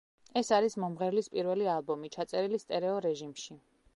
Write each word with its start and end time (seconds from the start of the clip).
ეს 0.39 0.47
არის 0.55 0.75
მომღერლის 0.83 1.29
პირველი 1.35 1.69
ალბომი, 1.75 2.11
ჩაწერილი 2.17 2.61
სტერეო 2.65 2.97
რეჟიმში. 3.07 3.63